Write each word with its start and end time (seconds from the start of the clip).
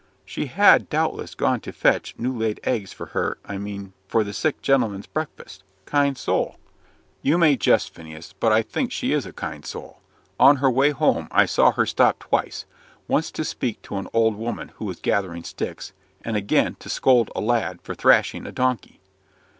"She 0.25 0.47
had, 0.47 0.89
doubtless, 0.89 1.35
gone 1.35 1.59
to 1.59 1.71
fetch 1.71 2.15
new 2.17 2.35
laid 2.35 2.59
eggs 2.63 2.91
for 2.91 3.05
her 3.13 3.37
I 3.45 3.59
mean 3.59 3.93
for 4.07 4.23
the 4.23 4.33
sick 4.33 4.59
gentleman's 4.63 5.05
breakfast. 5.05 5.63
Kind 5.85 6.17
soul!" 6.17 6.57
"You 7.21 7.37
may 7.37 7.55
jest, 7.55 7.93
Phineas, 7.93 8.33
but 8.39 8.51
I 8.51 8.63
think 8.63 8.91
she 8.91 9.13
is 9.13 9.27
a 9.27 9.31
kind 9.31 9.63
soul. 9.63 9.99
On 10.39 10.55
her 10.55 10.71
way 10.71 10.89
home 10.89 11.27
I 11.29 11.45
saw 11.45 11.71
her 11.73 11.85
stop 11.85 12.17
twice; 12.17 12.65
once 13.07 13.29
to 13.29 13.43
speak 13.45 13.79
to 13.83 13.97
an 13.97 14.07
old 14.11 14.33
woman 14.37 14.71
who 14.77 14.85
was 14.85 14.99
gathering 14.99 15.43
sticks; 15.43 15.93
and 16.25 16.35
again, 16.35 16.77
to 16.79 16.89
scold 16.89 17.29
a 17.35 17.39
lad 17.39 17.79
for 17.83 17.93
thrashing 17.93 18.47
a 18.47 18.51
donkey." 18.51 18.99